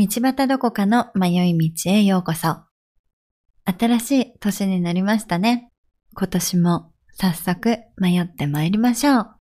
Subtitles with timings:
[0.00, 2.56] 道端どこかの迷い道へようこそ。
[3.66, 5.70] 新しい年になりましたね。
[6.14, 9.36] 今年も早速迷って参りましょう。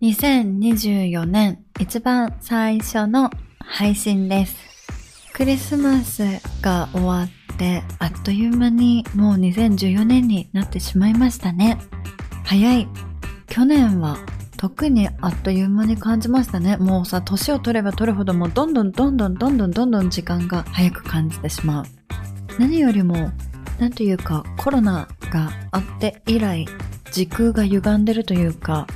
[0.00, 3.28] 2024年一番最初の
[3.58, 4.56] 配信です。
[5.34, 6.22] クリスマス
[6.62, 11.76] が終わってあっという間にもう2014年になってしまいましたね。
[12.46, 12.88] 早い。
[13.48, 14.16] 去年は
[14.58, 16.76] 特にあっという間に感じましたね。
[16.76, 21.84] もうさ、年を取れば取るほどもうどんどんどんどんどんどんどんどん時間が早く感じてしまう。
[22.58, 23.30] 何よりも、
[23.78, 26.66] なんというかコロナがあって以来、
[27.12, 28.88] 時空が歪んでるというか、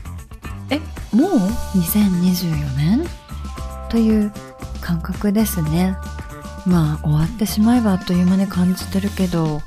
[0.69, 0.79] え、
[1.15, 1.31] もう
[1.79, 3.07] ？2024年
[3.89, 4.33] という
[4.81, 5.97] 感覚ですね。
[6.67, 9.63] まあ終わってしまえばあっという間に感じてるけど、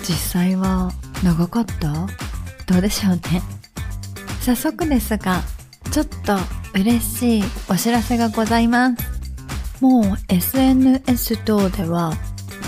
[0.00, 0.90] 実際は
[1.22, 2.08] 長かった？
[2.66, 3.40] どうでしょうね。
[4.48, 5.42] 早速ですが、
[5.90, 6.38] ちょっと
[6.74, 9.82] 嬉しいお知らせがございます。
[9.82, 12.14] もう SNS 等では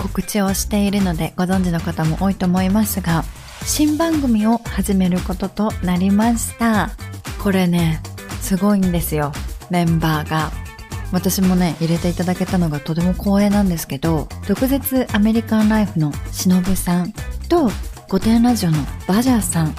[0.02, 3.24] 告知をしているのでご存知の方も多いと思いますが、
[3.64, 6.90] 新番組を始めることとなりました。
[7.42, 8.02] これね、
[8.42, 9.32] すごいんですよ、
[9.70, 10.52] メンバーが。
[11.12, 17.14] 私もね、入れていただけたのがとても光栄なんですけど、毒舌アメリカンライフのしのぶさん
[17.48, 17.70] と、
[18.10, 18.76] 御殿ラジオの
[19.08, 19.74] バジャーさん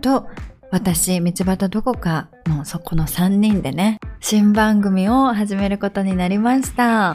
[0.00, 0.28] と、
[0.74, 7.14] 私、道端どこかのそこの3人でね、新番組を始めることになりました。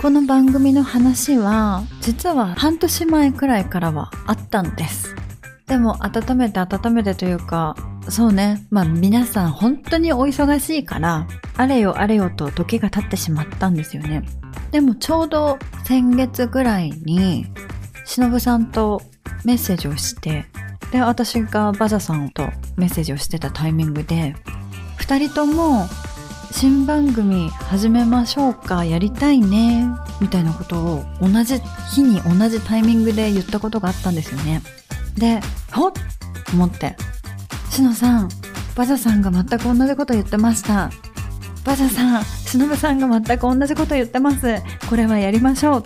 [0.00, 5.16] この番組の話は、実は半年前くらいからはあったんです。
[5.66, 7.74] でも、温めて温めてというか、
[8.08, 8.64] そうね。
[8.70, 14.22] まあ皆さん本当にお忙しいから、あれよあれよと時が経ってしまったんですよね。
[14.70, 17.46] でもちょうど先月ぐらいに、
[18.04, 19.02] しのぶさんと
[19.44, 20.51] メッセージをして、
[20.92, 24.36] で、私がバザさんとメッセージをしてたタイミングで、
[24.96, 25.88] 二人とも
[26.52, 29.88] 新番組始めましょうか、やりたいね、
[30.20, 31.60] みたいなことを同じ
[31.90, 34.62] 日に同じタイミングで言ったことがあったんですよね。
[35.16, 35.40] で、
[35.72, 36.00] ほっと
[36.52, 36.94] 思って、
[37.70, 38.28] しのさん、
[38.76, 40.90] バザさんが全く同じこと言ってました。
[41.64, 44.62] バザさん、しのぶさんが全く同じこと言ってます。
[44.90, 45.84] これはやりましょう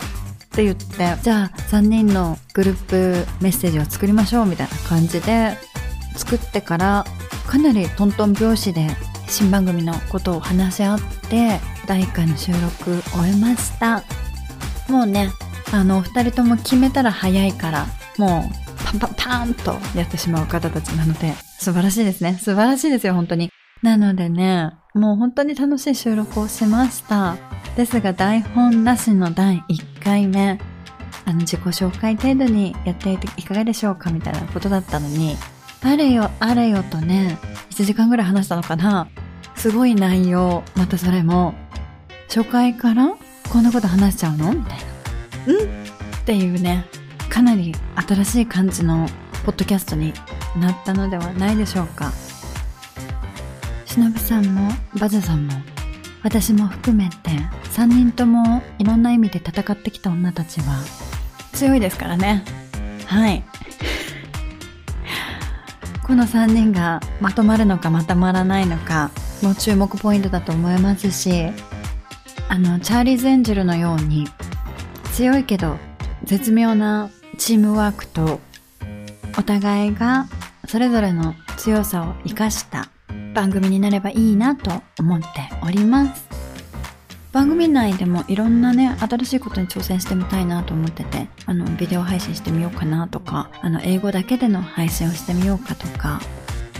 [0.57, 5.55] って言って、じゃあ3人のグループメッセージを作りましょうみたいな感じで
[6.15, 7.05] 作ってから
[7.45, 8.87] かなりトントン拍子で
[9.27, 14.03] 新番組のことを話し合って第1回の収録終えました。
[14.89, 15.29] もうね、
[15.71, 17.85] あの、お二人とも決めたら早いから、
[18.17, 22.33] もうパンパンパンとやってしまう方たちなので、素晴らしいですね。
[22.41, 23.51] 素晴らしいですよ、本当に。
[23.83, 27.37] なのでね、もう本当に楽しい収録をしました。
[27.77, 30.59] ですが台本なしの第1回目、
[31.25, 35.37] あの自己紹介程度にやっていていかがでしょうかみたいなことだったのに、
[35.83, 37.37] あれよあれよとね、
[37.69, 39.07] 1時間ぐらい話したのかな
[39.55, 41.53] すごい内容、またそれも、
[42.27, 43.15] 初回から
[43.51, 44.53] こんなこと話しちゃうの？
[44.53, 44.79] みたい
[45.45, 45.53] な。
[45.53, 45.57] ん？
[45.57, 45.59] っ
[46.25, 46.83] ていうね、
[47.29, 47.75] かなり
[48.07, 49.07] 新しい感じの
[49.45, 50.13] ポッドキャストに
[50.59, 52.11] なったのではないでしょうか。
[53.85, 55.53] しのぶさんもバズさんも
[56.23, 57.31] 私も含めて
[57.77, 60.83] 3人ともいろんな意味で戦ってきた女たちは
[61.53, 62.43] 強いですからね。
[63.05, 63.43] はい。
[66.01, 69.11] この3人がまとまるのかまとまらないのか
[69.43, 71.51] も注目ポイントだと思いますし、
[72.49, 74.27] あの、チャーリーズ・エンジェルのように
[75.13, 75.77] 強いけど
[76.23, 78.39] 絶妙なチームワークと
[79.37, 80.25] お互いが
[80.67, 82.89] それぞれの強さを活かした
[83.35, 85.27] 番組になればいいなと思って
[85.61, 86.26] おります。
[87.37, 96.19] 番組内でもいろんなね、新しいことに挑戦してみたいなと思ってて、あの、ビデオ配信してみようかなとか、あの、英語だけでの配信をしてみようかとか、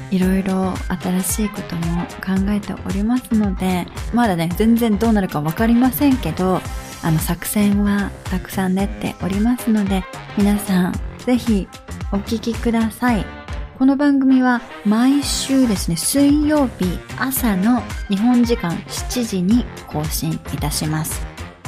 [0.09, 6.60] いろいろ新しいことも考えておりますので、まだね、全然どうなるかわかりませんけど、
[7.03, 10.03] あの、作戦はたくさん練っておりますので、
[10.39, 11.68] 皆さん、ぜひ
[12.12, 13.37] お聞きください。
[13.77, 21.24] この番組は毎週ですね、水曜日朝の日本時間7時に更新いたします。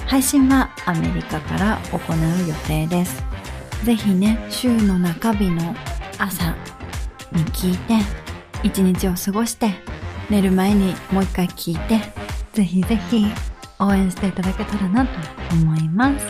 [0.07, 3.23] 配信はアメリカから行う予定です。
[3.83, 5.75] ぜひね、週の中日の
[6.17, 6.55] 朝
[7.31, 7.93] に聞いて、
[8.63, 9.75] 一日を過ごして、
[10.31, 12.01] 寝る前にもう一回聞いて、
[12.53, 13.27] ぜひぜひ
[13.77, 15.11] 応援していただけたらなと
[15.53, 16.25] 思います。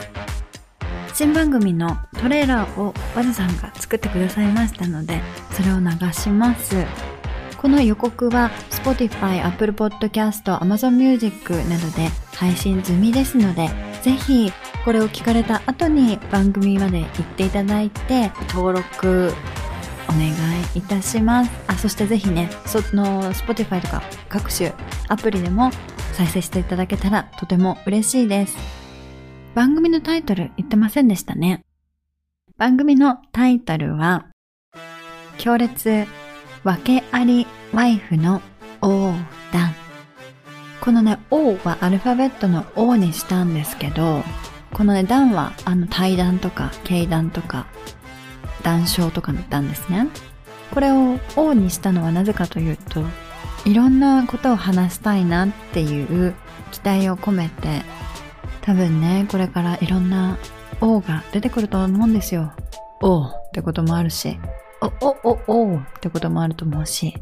[1.20, 5.20] 新番組のトレーラーをワズさんが作ってくださいましたので、
[5.52, 6.86] それを流します。
[7.58, 13.70] この予告は Spotify、Apple Podcast、Amazon Music などで配信済みですので、
[14.02, 14.54] ぜひ
[14.86, 19.34] これを聞かれた後に番組まで行っていただいて、登録
[20.08, 20.34] お願い
[20.74, 21.52] いたします。
[21.68, 24.72] あ、そしてぜひね、その Spotify とか各種
[25.10, 25.70] アプリでも
[26.14, 28.79] 再生していただけたらとても嬉しいです。
[29.60, 31.66] 番組のタイトル言ってませんでしたね。
[32.56, 34.28] 番組のタイトルは、
[35.38, 36.06] 強烈
[36.64, 38.42] 訳ありワイフの
[38.82, 39.12] 横
[39.52, 39.76] 断。
[40.80, 44.24] このね、O はアルファベットの O にしたんですけど、
[44.74, 47.68] このね、段はあの対談とか経談とか
[48.64, 50.08] 談笑とかの段ですね。
[50.74, 53.04] これを O にしたのはなぜかというと、
[53.66, 56.34] いろんなことを話したいなっていう
[56.72, 57.82] 期待を込めて、
[58.62, 60.38] 多分ね、これからいろんな
[60.82, 62.54] O が出てくると思うんですよ。
[63.02, 64.40] O ってこともあるし、
[65.02, 67.16] お、お、お、おってこともあると思うし、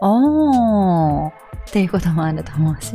[0.00, 1.32] おーっ
[1.70, 2.94] ていうこともあると思うし。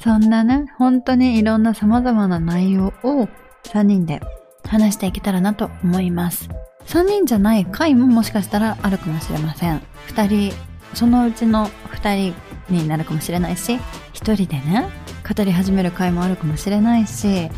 [0.00, 3.28] そんなね、本当にいろんな様々な内容を
[3.64, 4.20] 3人で
[4.66, 6.48] 話していけたらなと思います。
[6.86, 9.80] 3人じゃない回ももしかしたらあるかもしれません。
[10.08, 10.54] 2人、
[10.92, 12.34] そのうちの2人
[12.68, 13.80] になるかもしれないし、1
[14.12, 14.86] 人でね、
[15.26, 17.48] 語り始める回もあるかもしれないし、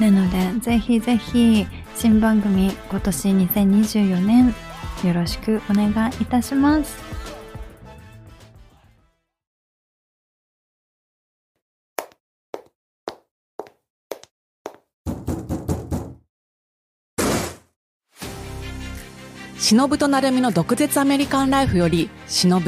[0.00, 4.54] なので、ぜひぜひ、新番組今年2024年
[5.04, 7.14] よろしくお願いいたします。
[19.56, 22.60] 忍と成美の毒舌アメリカンライフより忍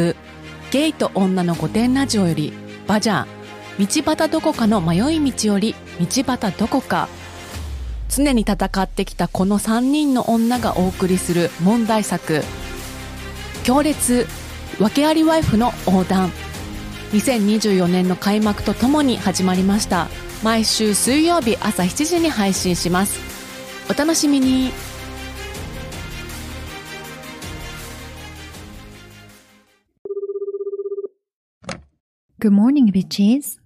[0.70, 2.54] ゲイと女の御殿ラジオより
[2.86, 3.35] バジャー
[3.78, 7.08] 道端どこかの迷い道より道端どこか。
[8.08, 12.42] 常に戦ってきたこの3人の女がお送りする問題作。
[13.64, 14.26] 強烈
[14.80, 16.30] 訳ありワイフの横断。
[17.12, 20.08] 2024年の開幕とともに始まりました。
[20.42, 23.20] 毎週水曜日朝7時に配信します。
[23.90, 24.72] お楽しみに。
[32.38, 33.65] Good morning, bitches.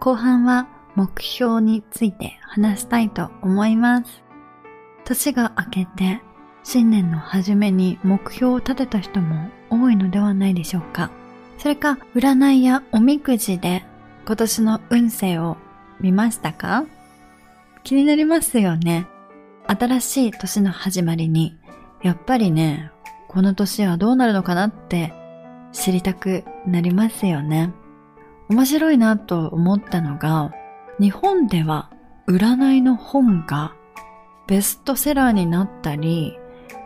[0.00, 0.66] 後半は
[0.96, 4.22] 目標について話したいと思います。
[5.04, 6.22] 年が明けて
[6.64, 11.10] 新年の初めに目標を立てた人も多いのではないでしょうか。
[11.58, 13.84] それか、占いやおみくじで
[14.24, 15.58] 今年の運勢を
[16.00, 16.86] 見ましたか？
[17.84, 19.06] 気になりますよね。
[19.66, 21.58] 新しい年の始まりに、
[22.02, 22.90] やっぱりね、
[23.28, 25.12] この年はどうなるのかなって
[25.72, 27.74] 知りたくなりますよね。
[28.50, 30.52] 面白いなと思ったのが、
[30.98, 31.90] 日本では
[32.26, 33.74] 占いの本が
[34.48, 36.36] ベストセラーになったり、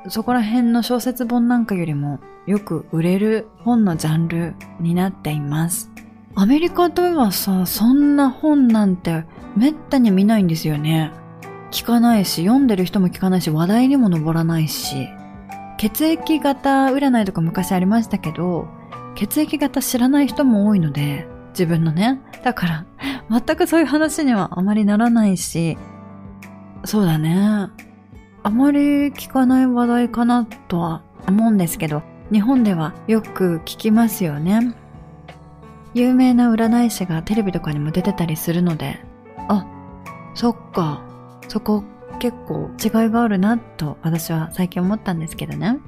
[0.08, 5.90] そこら辺の小説本なんかよりもよく売れる本のジャンルになっています。
[6.34, 9.24] アメリカではさ、そんな本なんて
[9.56, 11.12] めったに見ないんですよね。
[11.70, 15.08] 聞かないし、読んでる人も聞かないし、話題にも上らないし。
[15.78, 18.68] 血液型占いとか昔ありましたけど、
[19.14, 22.20] 血液型知らない人も多いので、自分のね。
[22.42, 22.84] だから、
[23.30, 25.78] 全くそういう話にはあまりならないし、
[26.84, 27.70] そうだね。
[28.42, 34.74] あまり聞かない話題かなとは思うんですけど、日本ではよく聞きますよね。
[35.94, 38.98] 有名な占い師がテレビとかにも出てたりするので、
[39.48, 39.64] あ、
[40.34, 41.02] そっか、
[41.48, 41.84] そこ
[42.18, 45.78] 結構違いがあるなと私は最近思ったんですけどね。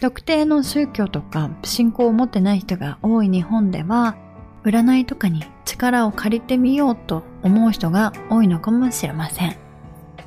[0.00, 4.16] 特定の宗教とか信仰を持ってない人が多い日本では、
[4.64, 9.56] 占いとかに力を借りてみようと思う人が多いのかもしれません。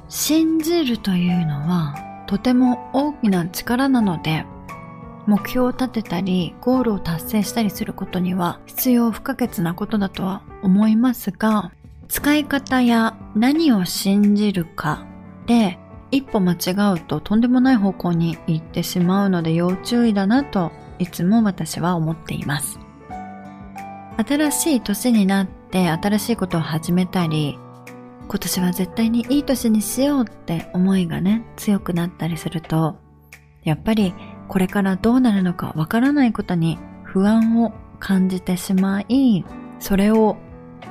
[0.08, 1.96] 信じるというのは
[2.28, 4.46] とても大きな力なので
[5.26, 11.72] 目標を立てたりゴールを達成したりすることには必要不可欠なことだとは思いますが
[12.08, 15.06] 使い方や何を信じるか
[15.48, 15.80] で
[16.12, 22.85] 一歩間違うととんでもない方向に行ってしまうので要注意だなといつも私は思っています。
[24.18, 27.60] 新しい年になって新しいことを始めたり
[28.28, 32.98] 今年は絶対にいい年にしようって思いがね、強くなったりすると、
[33.64, 34.14] やっぱり
[34.48, 39.46] これからどうなるのかわからないことに不安を感じてしまい、
[39.80, 40.38] それを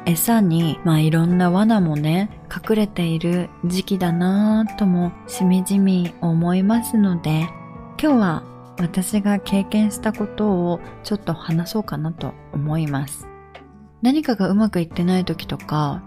[0.07, 7.49] 餌に、まあいろんな罠もね、隠れている時期だなぁともしみじみ思いますので、
[8.01, 8.43] 今日は
[8.79, 13.29] 私が経験したことをちょっと話そうかなと思います。
[14.03, 16.03] 何かがうまくいってない時とか、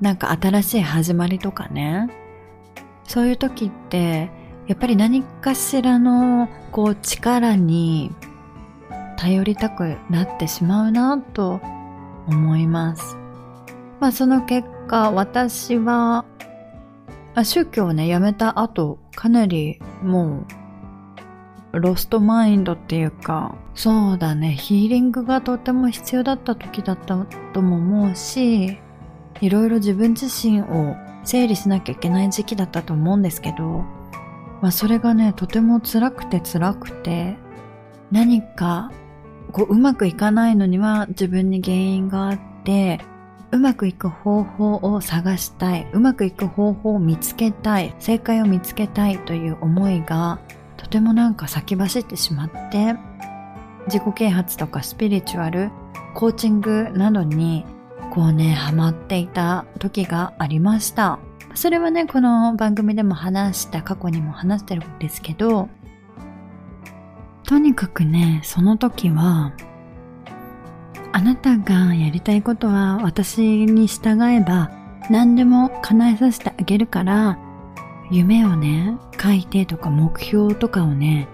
[0.00, 2.10] なんか新しい始まりとかね、
[3.04, 4.30] そういう時って、
[4.66, 8.12] やっぱり何かしらのこう力に
[9.16, 11.60] 頼りたくなってしまうなと
[12.26, 13.16] 思います。
[14.00, 16.24] まあその結果私は
[17.34, 20.61] ま宗教をねやめた後かなりもう
[21.72, 24.52] lost mind っていうかそうだね。
[24.52, 28.78] ヒーリングがとても必要だった時だったとも思うし
[29.40, 33.84] いろいろ自分自身を整理しなきゃいけない時期だったと思うんですけど
[34.60, 37.36] まあそれがねとても辛くて辛くて
[38.10, 38.92] 何か
[39.52, 43.00] こううまくいかないのには自分に原因があって、
[43.50, 50.40] うまくいく方法を探したい、うまくいく方法を見つけたい、正解を見つけたいという思いが
[50.92, 52.94] てもなんか先走ってしまって、
[53.86, 55.70] 自己啓発とかスピリチュアル、
[56.14, 57.64] コーチングなどに
[58.10, 61.18] こうね、ハマっていた時がありました。
[61.54, 65.70] それはね、この番組でも話した、過去にも話してるんですけど、
[67.44, 69.52] とにかくね、その時は、
[71.12, 74.70] あなたがやりたいことは私に従えば
[75.10, 77.38] 何でも叶えさせてあげるから、
[78.12, 81.28] 夢をね、書いてとか目標とかをね、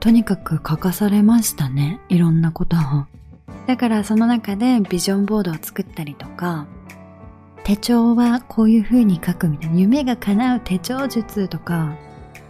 [0.00, 2.00] とにかく書かされましたね。
[2.08, 2.80] いろんなことを。
[3.68, 6.66] だからその中でビジョンボードを作ったりとか、
[7.62, 11.94] 手帳はこういう風に書くみたいな、夢が叶う手帳術とか、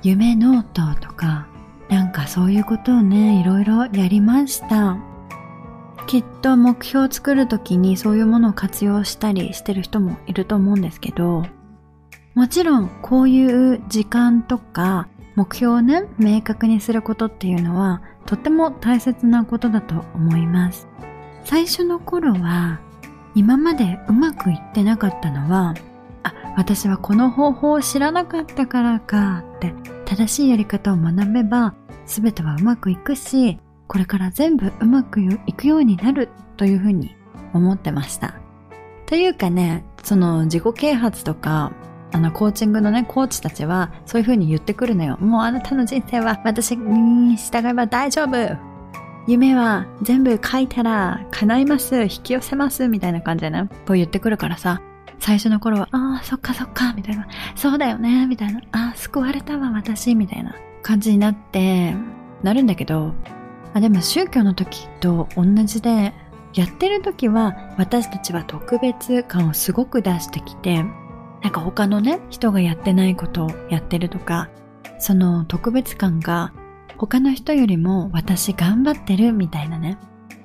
[0.03, 1.47] 夢ノートとか、
[1.91, 4.97] なんかそういうことをね、いろいろやりました。
[6.07, 11.45] きっと目標を作るときにそういうものを活用したりしてる人もいると思うんですけど、
[12.35, 20.89] もちろんこういう時間とか目標をね、明確にすることっていうのはとても大切なことだと思います。
[21.45, 22.81] 最初の頃は
[23.35, 25.75] 今までうまくいってなかったのは、
[26.23, 29.75] あ、私はこの方法を知らなかったからかって
[30.05, 31.75] 正しいやり方を学べば
[32.07, 37.15] 全てはうまくいくし、これから全部うまくいくようになるというふうに
[37.53, 38.35] 思ってました。
[39.07, 41.73] というかね、その自己啓発とか、
[42.15, 45.17] あの、コーチングのね、コーチたちは、そういう風に言ってくるのよ。
[45.19, 48.57] もうあなたの人生は私に従えば大丈夫。
[49.27, 54.81] 夢は全部書いたら叶います、引き寄せます、みたいな感じでね、こう言ってくるからさ、
[55.19, 61.97] 最初の頃は、ああ、そっかそっか、みたいな、そうだよね、みたいな、ああ、救われたわ、私、みたいな感じになって、
[62.45, 63.13] なるんだけど、
[63.73, 66.15] あでも宗教の時と同じで、
[66.55, 70.85] やってる時は私たちは特別感をすごく出してきて、
[71.45, 74.49] なんか他のね、人がやってないことをやってるとか、
[74.99, 76.55] その特別感が
[76.97, 79.99] 他の人よりも私頑張ってるみたいなね、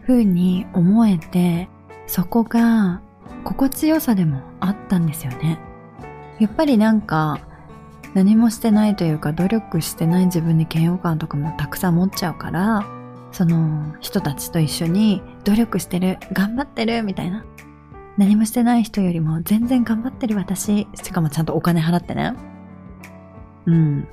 [0.06, 1.70] 風に思えて、
[2.06, 3.01] そこが
[3.46, 5.58] 心地よさでもあったんですよね。
[6.38, 7.39] やっぱりなんか
[8.13, 12.86] 何もしてないというか努力してない自分に嫌悪感とかもたくさん持っちゃうから、
[13.32, 17.46] その人たちと一緒に努力してる、頑張ってるみたいな。
[18.20, 22.34] 何もしてない人よりも全然頑張ってる私、しかもちゃんとお金払ってね。
[23.66, 24.08] うん。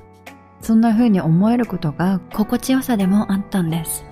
[0.60, 4.04] そんな風に思えることが心地よさでもあったんです。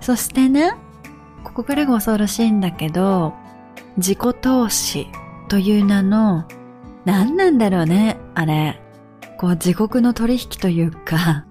[0.00, 0.72] そしてね、
[1.44, 3.32] ここからが恐ろしいんだけど、
[3.96, 5.06] 自己投資
[5.46, 6.44] という名の
[7.04, 8.82] 何なんだろうね、あれ。
[9.36, 11.46] こう地獄の取引というか、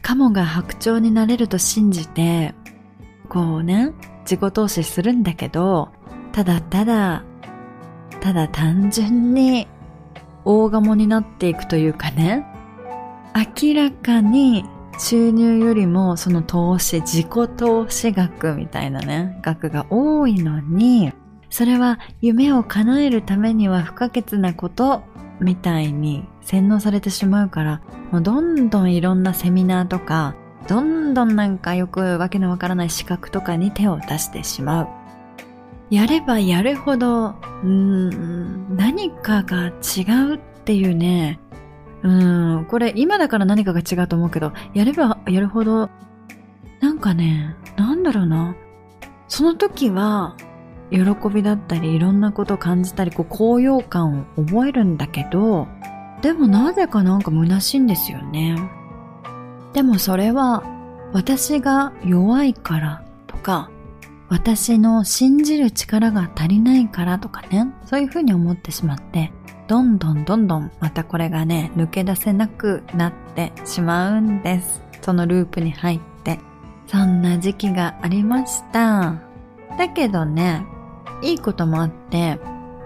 [0.00, 2.54] カモが白鳥になれると信じて、
[3.28, 5.90] こうね、自己投資するんだけど、
[6.36, 7.22] ただただ、
[8.20, 9.66] ただ単純に
[10.44, 12.46] 大鴨になっていくというかね、
[13.34, 14.66] 明らかに
[14.98, 21.14] 収入よりもその投資、自己投資額みたいなね、額が多いのに、
[21.48, 25.04] それは夢を叶えるためには不可欠なこと
[25.40, 27.80] みたいに洗脳されてしまうから、
[28.12, 30.34] もうどんどんいろんなセミナーとか、
[30.68, 35.05] どんどんなんかよくわけのわからない資格とかに手を出してしまう。
[35.90, 40.02] やればやるほど、うん、何かが違
[40.32, 41.40] うっていうね、
[42.02, 45.88] うん、これ今だから何かが違うと思うけど、やればやるほど、
[46.80, 48.56] なんかね、なんだろうな。
[49.28, 50.36] その時は、
[50.90, 51.00] 喜
[51.32, 55.66] びだったりいろんなことを感じたりこう高揚感を覚えるんだけど
[56.22, 58.56] でもなぜかなんか虚しいんですよね
[59.72, 60.62] でもそれは
[61.12, 63.70] 私が弱いからとか
[64.28, 69.32] 私の信じる力が足りないからとかね、そういうふうに思ってしまって、
[69.68, 74.82] どんどんどんどんまたこれがね、抜け出せなくなってしまうんです。
[75.00, 76.40] そのループに入って。
[76.86, 79.20] そんな時期がありました。
[79.76, 80.64] だけどね、
[81.22, 82.38] いいこともあって、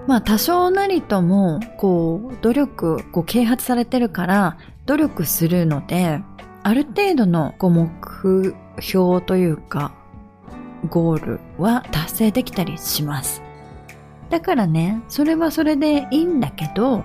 [0.06, 4.56] まあ多少なりとも、こう、努力、こう啓発されてるから、
[4.87, 6.23] 努力するので、
[6.62, 9.92] ある程度のこう目標というか、
[10.88, 13.42] ゴールは達成できたりします。
[14.30, 17.04] だからね、それはそれでいいんだけど、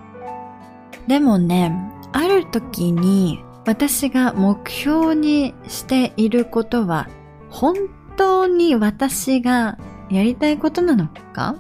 [1.08, 1.76] でもね、
[2.12, 7.10] ある時に私が目標にしていることは
[7.50, 7.76] 本
[8.16, 9.78] 当に私が
[10.10, 11.56] やりたいことなのか？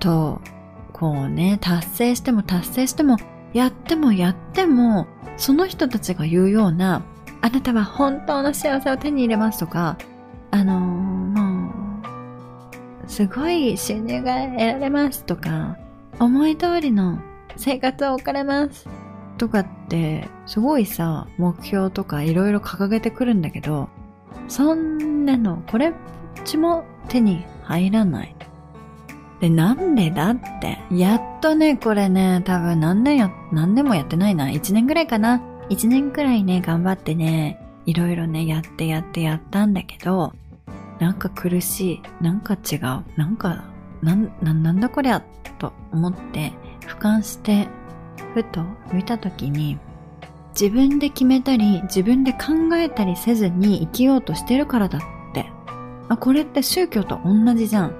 [0.00, 0.40] と、
[0.92, 3.16] こうね、達成しても達成しても、
[3.52, 7.02] やってもやっても、その人たちが言うような、
[7.40, 9.96] あなたは本当の幸せを手に入れますとか、
[10.50, 11.72] あのー、も
[13.04, 15.76] う、すごい収入が得られますとか、
[16.18, 17.18] 思い通りの
[17.56, 18.88] 生活を送れます
[19.38, 23.88] とかって、すごいさ、目標とかいろいろ掲げてくるんだけど、
[24.48, 25.92] そんなの、これっ
[26.44, 28.34] ちも手に入らない。
[29.40, 34.48] で、なんでだって、やっとね、これね、多分何年や、何年もやってないな。
[34.48, 35.40] 1年ぐらいかな。
[35.70, 40.34] 1年くらいね、頑張ってね、いろいろね、やってやってやったんだけど、
[41.00, 42.02] なんか苦しい。
[42.20, 42.80] なんか違う。
[43.16, 43.64] なんか、
[44.02, 45.22] なん、ななんだこりゃ、
[45.58, 46.52] と思って、
[46.82, 47.66] 俯瞰して、
[48.34, 49.78] ふと見たときに、
[50.50, 55.02] 自分で決めたり、自分で考えたりせずに生きようとしてるからだっ
[55.32, 55.46] て。
[56.08, 57.94] あ、これって宗教と同じじゃん。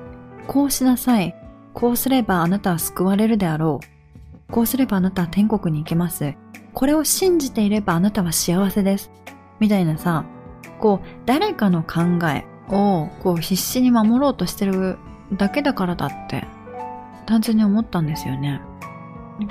[0.47, 1.35] こうしなさい。
[1.73, 4.53] こうすればあなたは救われるであろう。
[4.53, 6.35] こうすればあなたは天国に行けます。
[6.75, 9.11] これを信じていればあなたは幸せです。
[9.59, 10.25] みたいなさ、
[10.81, 14.99] こう、誰かの考えを、こう、必死に守ろうとしてる
[15.33, 16.45] だけだからだって、
[17.27, 18.61] 単純に思ったんですよね。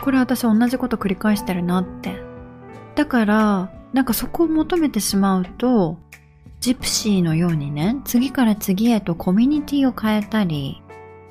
[0.01, 2.21] これ私同じこと繰り返してるなって。
[2.95, 5.97] だから、なんかそこを求めてしまうと、
[6.59, 10.81] ジプシーのようにね、次から次へとコミュニティを変えたり、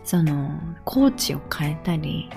[0.05, 0.51] その、
[0.85, 2.31] コーチを変えたり、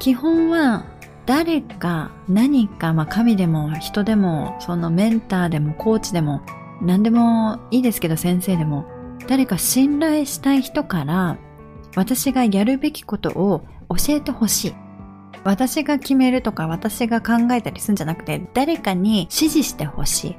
[0.00, 0.84] 基本は
[1.26, 6.42] 誰か何か、まあ神でも人でも、そのメンターでもコーチでも、
[6.80, 8.84] 何でもいいですけど先生でも、
[9.26, 11.38] 誰か信頼したい人から
[11.96, 14.74] 私がやるべきことを教えてほしい。
[15.44, 20.36] 私が決めるとか私が考えたりするんじゃなくて誰かに指示してほしい。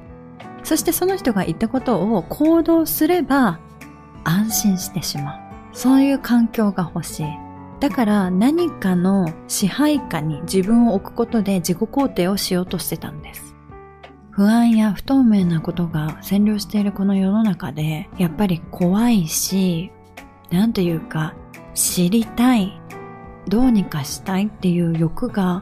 [0.63, 3.59] そしてその人が言ったことを行動すれば
[4.23, 5.39] 安心してしまう。
[5.73, 7.25] そういう環境が欲しい。
[7.79, 13.54] だから何かの支配下に自分を置くことで自己肯定をしようとしてたんです。
[14.35, 19.91] 不安や不透明なことが占領しているこの世の中で、やっぱり怖いし、
[20.51, 21.35] なんというか、
[21.73, 22.77] 知りたい、
[23.47, 25.61] どうにかしたいっていう欲が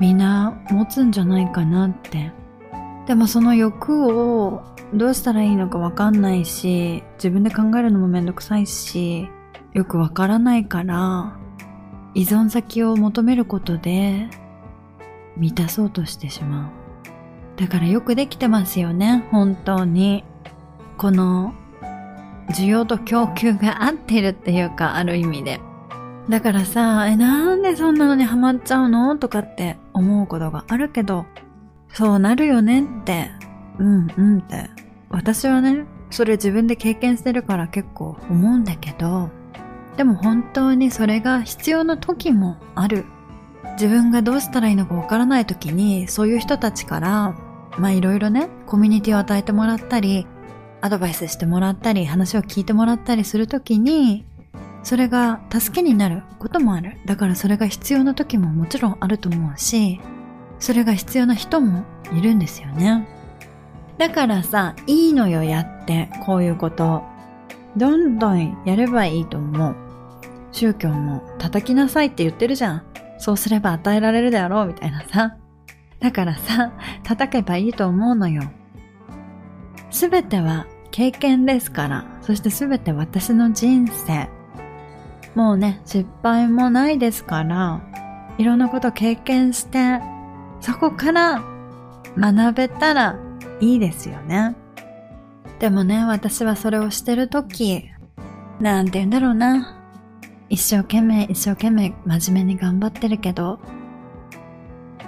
[0.00, 2.32] みんな持つんじゃないかなって
[3.06, 4.62] でもその欲を
[4.92, 9.28] どうしたらいいのかわかんないし、自分で考えるのもめんどくさいし、
[9.72, 11.38] よくわからないから、
[12.14, 14.28] 依存先を求めることで
[15.36, 16.83] 満たそうとしてしまう。
[17.56, 20.24] だからよくできてますよね、本当に。
[20.98, 21.54] この
[22.50, 25.60] 需要と供給が合ってるっていうか、ある意味で。
[26.28, 29.16] だからさ、え、なんでそんなのにハマっちゃうの？
[29.16, 31.26] とかって思うことがあるけど、
[31.88, 33.30] そうなるよねって、
[33.78, 34.70] うんうんって。
[35.10, 39.30] 私はね、それ自分で経験してるから結構思うんだけど、
[39.96, 43.04] でも本当にそれが必要な時もある。
[43.72, 47.34] 自分がどうしたらいいのかわからない時に、そういう人たちから、
[47.78, 50.26] まあいろいろね、コミュニティを与えてもらったり、
[50.80, 54.24] アドバイスしてもらったり、話を聞いてもらったりするときに、
[54.82, 56.98] それが助けになることもある。
[57.06, 60.00] だからそれが必要な時ももちろんあると思うし、
[60.58, 63.08] それが必要な人もいるんですよね。
[63.98, 67.02] だからさ、いいのよやって、こういうこと。
[67.76, 69.76] どんどんやればいいと思う。
[70.52, 72.82] 宗教も叩きなさいって言ってるじゃん。
[73.18, 75.36] そうすれば与えられるであろうみたいなさ。
[76.00, 78.42] だからさ、叩けばいいと思うのよ。
[79.90, 82.04] すべては経験ですから。
[82.22, 84.28] そしてすべて私の人生。
[85.34, 87.80] もうね、失敗もないですから、
[88.38, 90.00] いろんなこと経験して、
[90.60, 91.42] そこから
[92.16, 93.16] 学べたら
[93.60, 94.56] いいですよね。
[95.58, 97.90] でもね、私はそれをしてるとき、
[98.60, 99.80] なんて言うんだろうな。
[100.48, 103.58] 一生懸命一生懸命真面目に頑張ってるけど、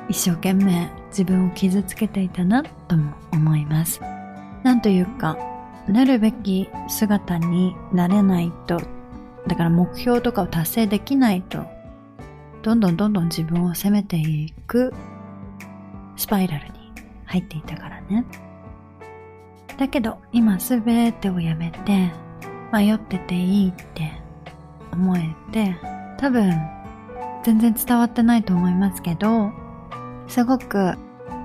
[0.09, 4.01] 一生懸命自分を傷つけていたなとも思います。
[4.63, 5.37] なんというか、
[5.89, 8.81] なるべき姿になれないと、
[9.47, 11.65] だから目標とかを達成できないと、
[12.63, 14.93] どんどんどんどん自分を責めていく
[16.17, 16.93] スパイラルに
[17.25, 18.25] 入っていたからね。
[19.79, 22.11] だけど今すべてをやめて
[22.73, 24.11] 迷ってていいって
[24.93, 25.77] 思えて
[26.17, 26.51] 多分
[27.45, 29.53] 全然伝わってないと思いますけど
[30.29, 30.95] すごく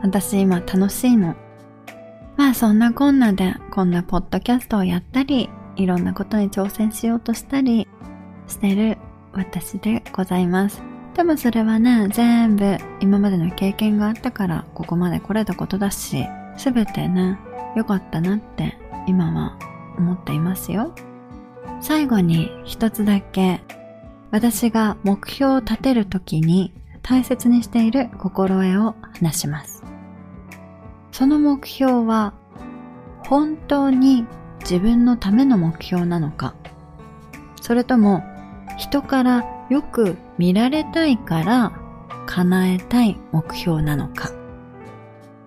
[0.01, 1.35] 私今楽しいの。
[2.37, 7.87] まあそんなこんなでこんなポッドキャストをやったりいろんなことに挑戦しようとしたり
[8.47, 8.97] してる
[9.33, 10.81] 私でございます。
[11.13, 16.25] でもそれはね、全部今までの経験があったからここまで来れたことだし、
[16.57, 17.37] すべてね、
[17.75, 19.57] 良かったなって今は
[19.97, 20.93] 思っていますよ。
[21.81, 23.61] 最後に一つだけ
[24.29, 29.83] 私が目標を立てるときに大切にしている心得を話します。
[31.11, 32.33] その目標は
[33.27, 34.25] 本当に
[34.61, 36.55] 自分のための目標なのか、
[37.61, 38.23] それとも
[38.77, 41.71] 人からよく見られたいから
[42.25, 44.31] 叶えたい目標なのか。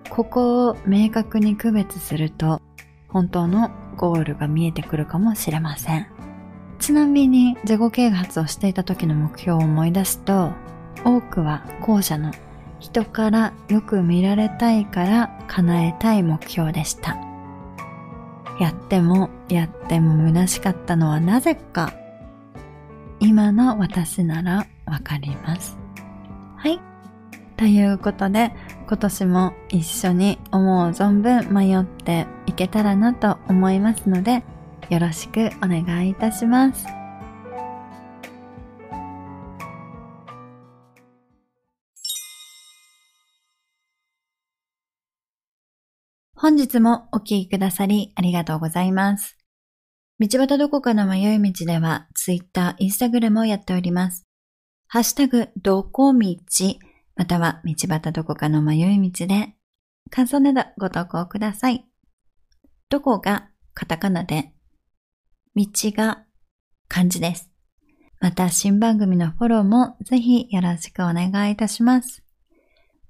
[0.09, 2.61] ここを明確に区別すると
[3.07, 6.07] 本当のゴールが見えてくるかもしれません。
[6.79, 10.51] ちなみに自己啓発をしていた時の目標を思い出すと
[11.05, 12.31] 多くは後者の
[12.79, 17.17] 人からよく見られたいから叶えたい目標でした。
[18.59, 21.93] やってもやっても虚しかったのはなぜか
[23.19, 25.77] 今の私ならわかります。
[26.57, 26.79] はい。
[27.57, 28.51] ということで、
[28.87, 34.43] 今年も一緒に思う存分迷っていけたらなと思いますので、
[34.89, 37.04] よろしくお願いいたします。
[46.37, 49.37] 本日もお聴きくださりありがとうございます。
[50.19, 54.25] 道端どこかの迷い道では、Twitter、Instagram をやっております。
[54.87, 56.35] ハッシュタグ、どこ道、
[57.15, 59.55] または道端どこかの迷い道で、
[60.09, 61.85] 感想などご投稿ください。
[62.89, 64.51] どこがカタカナで、
[65.55, 66.25] 道が
[66.89, 67.49] 漢字です。
[68.19, 72.23] また新番組のフォローもぜひよろしくお願いいたします。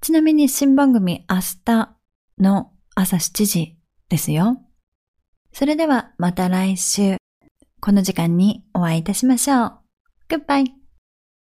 [0.00, 1.96] ちなみに新番組明日
[2.38, 3.76] の朝7時
[4.08, 4.58] ですよ。
[5.52, 7.18] それではまた来週、
[7.80, 9.80] この時間にお会いいたしましょう。
[10.30, 10.85] Goodbye!